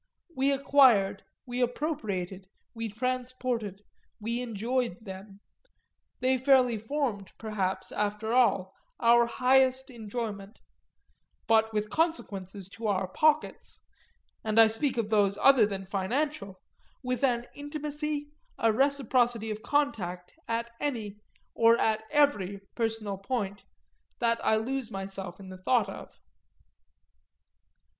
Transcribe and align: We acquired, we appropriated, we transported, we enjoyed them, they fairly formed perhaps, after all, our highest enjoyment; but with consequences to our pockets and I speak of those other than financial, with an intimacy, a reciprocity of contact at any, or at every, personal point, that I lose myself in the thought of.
We 0.35 0.51
acquired, 0.51 1.23
we 1.45 1.61
appropriated, 1.61 2.47
we 2.73 2.89
transported, 2.89 3.83
we 4.19 4.41
enjoyed 4.41 4.97
them, 5.05 5.41
they 6.21 6.39
fairly 6.39 6.79
formed 6.79 7.31
perhaps, 7.37 7.91
after 7.91 8.33
all, 8.33 8.73
our 8.99 9.27
highest 9.27 9.91
enjoyment; 9.91 10.57
but 11.45 11.71
with 11.71 11.91
consequences 11.91 12.67
to 12.69 12.87
our 12.87 13.09
pockets 13.09 13.79
and 14.43 14.59
I 14.59 14.69
speak 14.69 14.97
of 14.97 15.11
those 15.11 15.37
other 15.39 15.67
than 15.67 15.85
financial, 15.85 16.59
with 17.03 17.23
an 17.23 17.45
intimacy, 17.53 18.31
a 18.57 18.73
reciprocity 18.73 19.51
of 19.51 19.61
contact 19.61 20.33
at 20.47 20.71
any, 20.79 21.19
or 21.53 21.79
at 21.79 22.03
every, 22.09 22.61
personal 22.73 23.19
point, 23.19 23.65
that 24.17 24.43
I 24.43 24.57
lose 24.57 24.89
myself 24.89 25.39
in 25.39 25.49
the 25.49 25.59
thought 25.61 25.89
of. 25.89 26.17